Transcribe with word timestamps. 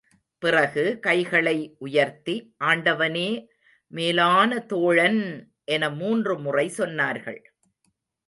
பிறகு 0.41 0.83
கைகளை 0.99 1.53
உயர்த்தி, 1.77 2.35
ஆண்டவனே 2.63 3.27
மேலான 3.91 4.59
தோழன்! 4.65 5.21
என 5.65 5.89
மூன்று 5.91 6.39
முறை 6.39 6.67
சொன்னார்கள். 6.77 7.39